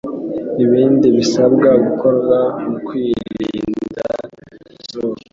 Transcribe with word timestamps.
Ibindi 0.63 1.07
bisabwa 1.17 1.69
gukorwa 1.85 2.39
mukwirinda 2.69 4.05
stroke. 4.81 5.25